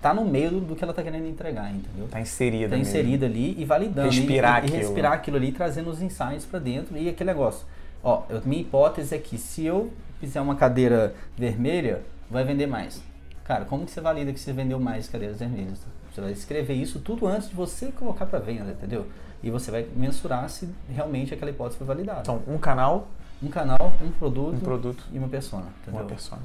[0.00, 2.08] tá no meio do, que ela tá querendo entregar, entendeu?
[2.08, 2.70] Tá inserida.
[2.70, 4.08] Tá inserida ali e validando.
[4.08, 4.78] Respirar e, e aquilo.
[4.78, 7.66] respirar aquilo ali, trazendo os insights para dentro e aquele negócio.
[8.02, 13.02] Ó, eu, minha hipótese é que se eu fizer uma cadeira vermelha, vai vender mais.
[13.44, 15.80] Cara, como que você valida que você vendeu mais cadeiras vermelhas?
[16.12, 19.06] Você vai escrever isso tudo antes de você colocar para venda, entendeu?
[19.42, 22.20] E você vai mensurar se realmente aquela hipótese foi validada.
[22.20, 23.08] Então, um canal,
[23.42, 26.00] um canal, um produto, um produto, e uma persona, entendeu?
[26.00, 26.42] uma persona.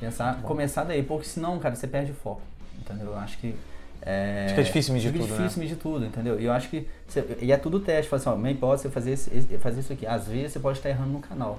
[0.00, 2.40] Pensar, começar daí, porque senão, cara, você perde o foco,
[2.78, 3.06] entendeu?
[3.08, 3.54] Eu acho que
[4.02, 5.64] é, Fica difícil medir fica tudo, difícil né?
[5.68, 6.40] medir tudo, entendeu?
[6.40, 8.90] E eu acho que você- e é tudo teste, fala assim, ó, minha hipótese é
[8.90, 10.06] fazer esse- fazer isso aqui.
[10.06, 11.58] Às vezes você pode estar errando no canal,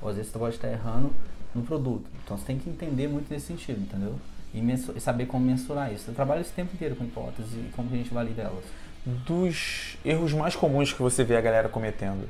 [0.00, 1.10] ou às vezes você pode estar errando
[1.54, 2.04] no produto.
[2.24, 4.14] Então você tem que entender muito nesse sentido, entendeu?
[4.54, 6.10] E, mensu- e saber como mensurar isso.
[6.10, 8.64] Eu trabalho esse tempo inteiro com hipóteses e como que a gente valida elas.
[9.04, 12.28] Dos erros mais comuns que você vê a galera cometendo,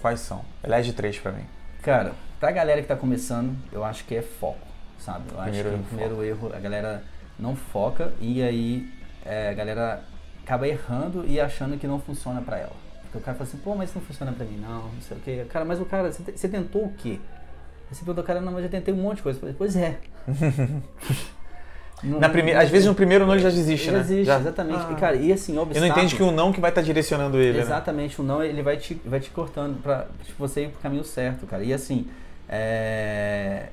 [0.00, 0.44] quais são?
[0.64, 1.44] Elege três pra mim.
[1.82, 4.66] Cara, pra galera que tá começando, eu acho que é foco,
[4.98, 5.24] sabe?
[5.30, 7.04] Eu Primeiro acho que o primeiro erro, a galera
[7.38, 8.88] não foca e aí
[9.24, 10.02] é, a galera
[10.44, 12.72] acaba errando e achando que não funciona pra ela.
[13.02, 15.20] Porque o cara fala assim, pô, mas não funciona pra mim, não, não sei o
[15.20, 15.46] quê.
[15.50, 17.18] Cara, mas o cara, você, te- você tentou o quê?
[17.88, 19.36] Aí você pergunta ao cara, não, mas eu tentei um monte de coisa.
[19.36, 19.98] Eu falei, pois é.
[22.02, 24.02] Não- Na primeira, às vezes no primeiro não ele já desiste, Ele né?
[24.02, 24.84] existe, Já- exatamente.
[24.86, 24.92] Ah.
[24.92, 25.88] E, cara, e assim, Ele obstáculo...
[25.88, 27.62] não entende que o não que vai estar direcionando ele, né?
[27.64, 31.04] Exatamente, o não ele vai te, vai te cortando pra tipo, você ir pro caminho
[31.04, 31.64] certo, cara.
[31.64, 32.06] E assim,
[32.48, 33.68] é...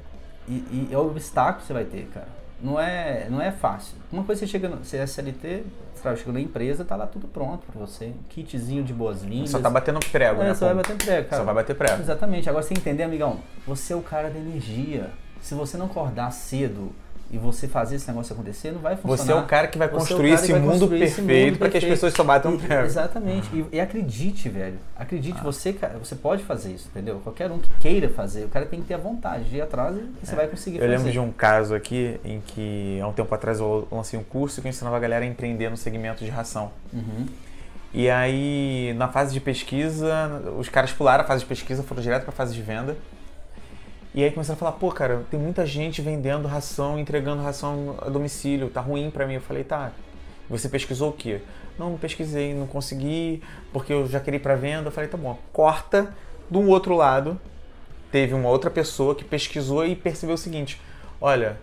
[0.47, 2.28] E, e é o obstáculo que você vai ter, cara.
[2.63, 3.97] Não é, não é fácil.
[4.10, 7.28] Uma coisa você chega, no, você é SLT, você chega na empresa, tá lá tudo
[7.28, 8.06] pronto pra você.
[8.06, 9.49] Um kitzinho de boas-vindas.
[9.49, 10.56] Só tá batendo prego, é, né?
[10.56, 11.41] só vai bater prego, cara.
[11.41, 12.02] Só vai bater prego.
[12.02, 12.49] Exatamente.
[12.49, 15.12] Agora você entender, amigão, você é o cara da energia.
[15.41, 16.93] Se você não acordar cedo
[17.34, 19.17] e você fazer esse negócio acontecer, não vai funcionar.
[19.17, 21.15] Você é o cara que vai Você é construir que esse vai mundo construir esse
[21.15, 21.93] perfeito mundo pra que as perfeito.
[21.96, 22.86] pessoas só batam E- prego.
[22.86, 23.50] Exatamente.
[23.52, 23.58] Ah.
[23.72, 24.78] E, e acredite, velho.
[24.96, 27.19] Acredite, você, cara, você pode fazer isso, entendeu?
[27.24, 29.96] Qualquer um que queira fazer, o cara tem que ter a vontade de ir atrás
[29.98, 30.96] e você vai conseguir Eu fazer.
[30.98, 34.62] lembro de um caso aqui em que, há um tempo atrás, eu lancei um curso
[34.62, 36.72] que eu ensinava a galera a empreender no segmento de ração.
[36.93, 37.26] Uhum.
[37.96, 42.22] E aí, na fase de pesquisa, os caras pularam a fase de pesquisa, foram direto
[42.24, 42.96] para a fase de venda.
[44.15, 48.10] E aí começaram a falar, pô, cara, tem muita gente vendendo ração, entregando ração a
[48.10, 49.36] domicílio, tá ruim para mim.
[49.36, 49.91] Eu falei, tá,
[50.47, 51.41] você pesquisou o quê?
[51.80, 54.89] Não, não pesquisei, não consegui, porque eu já queria ir para venda.
[54.89, 56.13] Eu falei, tá bom, corta
[56.49, 57.39] do outro lado.
[58.12, 60.80] Teve uma outra pessoa que pesquisou e percebeu o seguinte:
[61.19, 61.58] olha,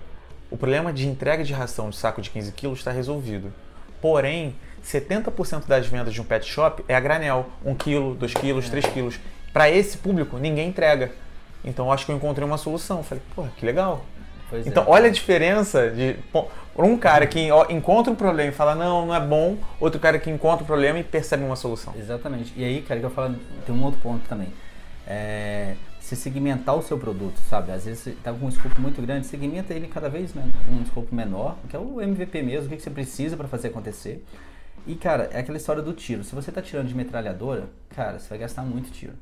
[0.50, 3.52] o problema de entrega de ração de saco de 15 quilos está resolvido.
[4.00, 7.46] Porém, 70% das vendas de um pet shop é a granel.
[7.64, 9.20] 1 quilo, 2 quilos, 3 quilos.
[9.52, 11.12] Para esse público, ninguém entrega.
[11.64, 13.02] Então, eu acho que eu encontrei uma solução.
[13.02, 14.04] Falei, pô, que legal.
[14.48, 14.86] Pois Então, é.
[14.88, 16.16] olha a diferença de
[16.76, 19.56] um cara que encontra um problema e fala, não, não é bom.
[19.78, 21.94] Outro cara que encontra o problema e percebe uma solução.
[21.96, 22.52] Exatamente.
[22.56, 24.48] E aí, cara, que eu falo, tem um outro ponto também.
[25.06, 27.70] É, se segmentar o seu produto, sabe?
[27.72, 30.82] Às vezes você tá com um escopo muito grande, segmenta ele cada vez men- um
[30.82, 34.24] escopo menor, que é o MVP mesmo, o que que você precisa para fazer acontecer.
[34.86, 36.24] E, cara, é aquela história do tiro.
[36.24, 39.12] Se você tá tirando de metralhadora, cara, você vai gastar muito tiro.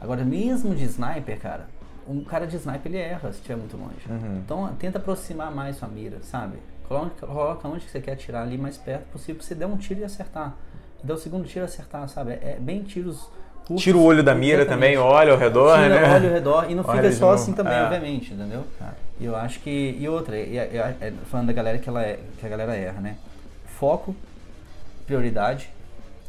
[0.00, 1.68] Agora, mesmo de sniper, cara,
[2.08, 4.06] um cara de sniper ele erra se estiver muito longe.
[4.08, 4.38] Uhum.
[4.44, 6.58] Então, tenta aproximar mais sua mira, sabe?
[6.88, 10.00] Coloca, coloca onde você quer atirar ali mais perto possível, pra você der um tiro
[10.00, 10.54] e acertar.
[11.02, 12.32] Dá o segundo tiro e acertar, sabe?
[12.32, 13.28] É bem tiros
[13.66, 13.82] curtos.
[13.82, 16.14] Tira o olho da mira também, olha ao redor, Tira, né?
[16.14, 17.82] olha ao redor e não Olha fica só assim também, É.
[17.84, 18.64] obviamente, entendeu?
[19.20, 19.96] E eu acho que.
[19.98, 23.00] E outra, e, e- e- falando da galera que, ela é, que a galera erra,
[23.00, 23.16] né?
[23.66, 24.14] Foco,
[25.06, 25.70] prioridade.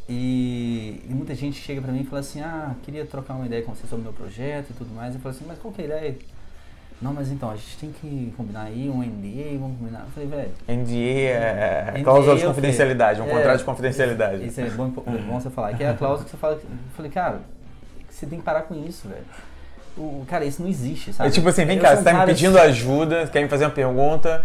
[0.08, 3.62] E, e muita gente chega pra mim e fala assim: Ah, queria trocar uma ideia
[3.62, 5.14] com você sobre o meu projeto e tudo mais.
[5.14, 6.16] Eu falo assim: Mas qual que é a ideia?
[7.02, 10.00] Não, mas então, a gente tem que combinar aí um NDA, vamos combinar.
[10.00, 10.50] Eu falei, velho.
[10.68, 14.46] NDA é NDA, cláusula de confidencialidade, um falei, contrato é, de confidencialidade.
[14.46, 15.74] Isso é bom, bom você falar.
[15.74, 16.54] Que é a cláusula que você fala.
[16.54, 16.60] Eu
[16.96, 17.40] falei, cara,
[18.08, 19.24] você tem que parar com isso, velho.
[19.96, 21.28] O, cara, isso não existe, sabe?
[21.28, 24.44] É tipo assim, vem cá, você tá me pedindo ajuda, quer me fazer uma pergunta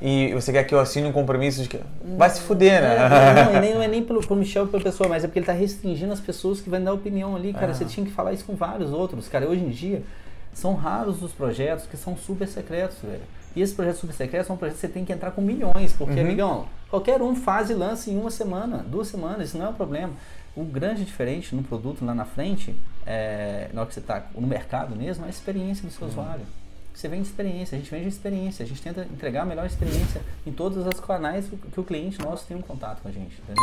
[0.00, 1.80] e você quer que eu assine um compromisso de que.
[2.16, 2.96] Vai se fuder, né?
[2.96, 5.40] É, não, nem, não é nem pelo, pelo Michel e pela pessoa, mas é porque
[5.40, 7.72] ele tá restringindo as pessoas que vão dar opinião ali, cara.
[7.72, 7.74] Ah.
[7.74, 9.48] Você tinha que falar isso com vários outros, cara.
[9.48, 10.02] Hoje em dia,
[10.52, 13.22] São raros os projetos que são super secretos, velho.
[13.54, 16.14] E esses projetos super secretos são projetos que você tem que entrar com milhões, porque,
[16.14, 16.20] uhum.
[16.20, 19.74] amigão, qualquer um faz e lança em uma semana, duas semanas, isso não é um
[19.74, 20.12] problema.
[20.56, 22.74] O grande diferente no produto lá na frente,
[23.06, 26.08] é, na hora que você está no mercado mesmo, é a experiência do seu uhum.
[26.08, 26.46] usuário.
[26.98, 30.50] Você vende experiência, a gente vende experiência, a gente tenta entregar a melhor experiência em
[30.50, 33.62] todos os canais que o cliente nosso tem um contato com a gente, entendeu?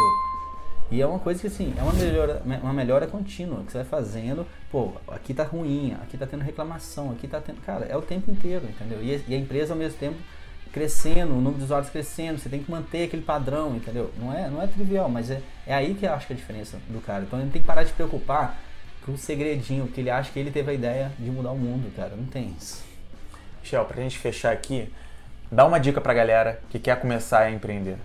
[0.90, 3.88] E é uma coisa que assim, é uma melhora, uma melhora contínua que você vai
[3.88, 4.48] fazendo.
[4.72, 7.60] Pô, aqui tá ruim, aqui tá tendo reclamação, aqui tá tendo.
[7.60, 9.04] Cara, é o tempo inteiro, entendeu?
[9.04, 10.18] E, e a empresa ao mesmo tempo
[10.72, 14.14] crescendo, o número de usuários crescendo, você tem que manter aquele padrão, entendeu?
[14.18, 16.40] Não é, não é trivial, mas é, é aí que eu acho que é a
[16.40, 17.26] diferença do cara.
[17.26, 18.58] Então ele tem que parar de preocupar
[19.06, 21.94] com o segredinho, que ele acha que ele teve a ideia de mudar o mundo,
[21.98, 22.16] cara.
[22.16, 22.95] Não tem isso.
[23.66, 24.94] Michel, pra gente fechar aqui,
[25.52, 27.98] dá uma dica pra galera que quer começar a empreender.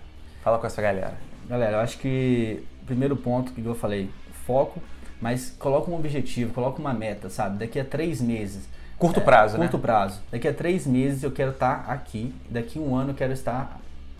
[0.43, 1.13] Fala com essa galera.
[1.47, 4.09] Galera, eu acho que primeiro ponto que eu falei,
[4.47, 4.81] foco,
[5.21, 7.59] mas coloca um objetivo, coloca uma meta, sabe?
[7.59, 8.67] Daqui a três meses.
[8.97, 9.65] Curto é, prazo, né?
[9.67, 10.19] Curto prazo.
[10.31, 13.79] Daqui a três meses eu quero estar aqui, daqui a um ano eu quero estar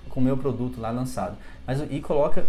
[0.10, 1.36] com o meu produto lá lançado.
[1.66, 2.46] Mas e coloca,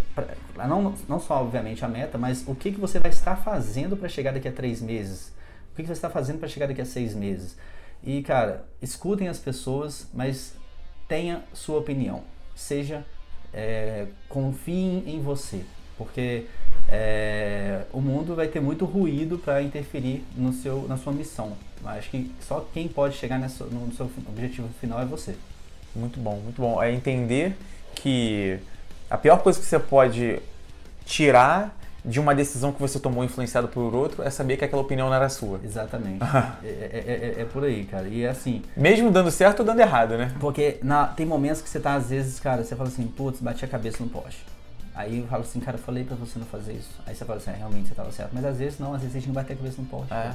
[0.54, 4.10] não, não só obviamente a meta, mas o que, que você vai estar fazendo para
[4.10, 5.32] chegar daqui a três meses?
[5.72, 7.56] O que, que você está fazendo para chegar daqui a seis meses?
[8.02, 10.54] E cara, escutem as pessoas, mas
[11.08, 12.22] tenha sua opinião.
[12.54, 13.04] Seja,
[13.52, 15.64] é, confiem em você
[16.02, 16.46] porque
[16.88, 21.56] é, o mundo vai ter muito ruído para interferir no seu, na sua missão.
[21.84, 25.36] Acho que só quem pode chegar nessa, no seu objetivo final é você.
[25.94, 26.82] Muito bom, muito bom.
[26.82, 27.56] É entender
[27.94, 28.58] que
[29.10, 30.40] a pior coisa que você pode
[31.04, 35.08] tirar de uma decisão que você tomou influenciado por outro é saber que aquela opinião
[35.08, 35.60] não era sua.
[35.64, 36.22] Exatamente.
[36.64, 38.08] É, é, é, é, por aí, cara.
[38.08, 38.62] E é assim.
[38.76, 40.32] Mesmo dando certo ou dando errado, né?
[40.40, 43.64] Porque na, tem momentos que você tá, às vezes, cara, você fala assim, putz, bati
[43.64, 44.44] a cabeça no poste.
[44.94, 47.00] Aí eu falo assim, cara, eu falei pra você não fazer isso.
[47.06, 48.30] Aí você fala assim, ah, realmente você tava certo.
[48.32, 50.12] Mas às vezes não, às vezes a gente não bater a cabeça no poste.
[50.12, 50.32] É.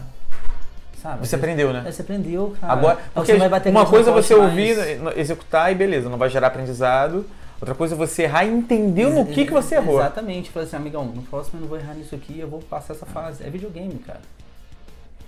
[1.01, 1.27] Sabe?
[1.27, 1.83] Você aprendeu, né?
[1.85, 2.73] É, você aprendeu, cara.
[2.73, 4.77] Agora, porque você vai bater uma coisa é você ouvir,
[5.15, 7.25] executar e beleza, não vai gerar aprendizado.
[7.59, 9.99] Outra coisa é você errar e entender no que, que você errou.
[9.99, 10.51] Exatamente.
[10.51, 13.05] Falei assim, amigão, no próximo eu não vou errar nisso aqui, eu vou passar essa
[13.05, 13.43] fase.
[13.43, 14.21] É videogame, cara.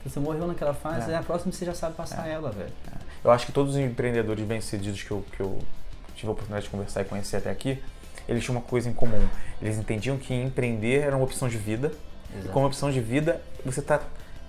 [0.05, 1.15] Você morreu naquela fase, é.
[1.15, 2.33] a próxima você já sabe passar é.
[2.33, 2.71] ela, velho.
[2.87, 2.97] É.
[3.23, 5.59] Eu acho que todos os empreendedores bem-sucedidos que eu, que eu
[6.15, 7.81] tive a oportunidade de conversar e conhecer até aqui,
[8.27, 9.27] eles tinham uma coisa em comum.
[9.61, 11.91] Eles entendiam que empreender era uma opção de vida.
[12.31, 12.47] Exato.
[12.47, 13.99] E como opção de vida, você está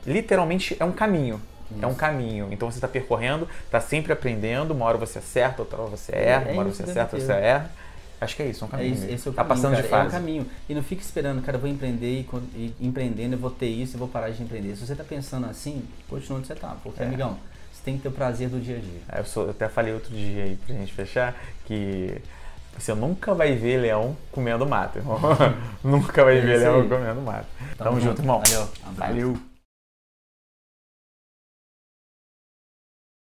[0.06, 1.40] literalmente é um caminho.
[1.72, 1.84] Isso.
[1.84, 2.48] É um caminho.
[2.50, 4.72] Então você está percorrendo, está sempre aprendendo.
[4.72, 7.70] Uma hora você acerta, outra hora você erra, é, uma hora você acerta, você erra.
[8.20, 8.90] Acho que é isso, é um caminho.
[8.90, 10.04] É isso, esse é o tá caminho, passando cara, de fase.
[10.04, 10.46] É um caminho.
[10.68, 13.96] E não fica esperando, cara, eu vou empreender e, e empreendendo, eu vou ter isso
[13.96, 14.76] e vou parar de empreender.
[14.76, 16.76] Se você está pensando assim, continua onde você está.
[16.82, 17.06] Porque, é.
[17.06, 17.38] amigão,
[17.72, 19.00] você tem que ter o prazer do dia a dia.
[19.10, 22.20] É, eu, sou, eu até falei outro dia aí pra gente fechar que
[22.78, 25.18] você nunca vai ver leão comendo mato, irmão.
[25.82, 27.46] nunca vai é ver leão comendo mato.
[27.78, 28.42] Tamo, Tamo junto, irmão.
[28.44, 28.68] Valeu.
[28.96, 29.49] Valeu.